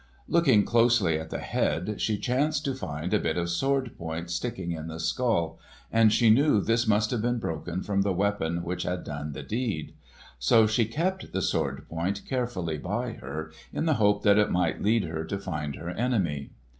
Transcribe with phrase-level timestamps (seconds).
[0.27, 4.71] Looking closely at the head, she chanced to find a bit of sword point sticking
[4.71, 5.59] in the skull,
[5.91, 9.43] and she knew this must have been broken from the weapon which had done the
[9.43, 9.93] deed.
[10.39, 14.81] So she kept the sword point carefully by her, in the hope that it might
[14.81, 16.49] lead her to find her enemy.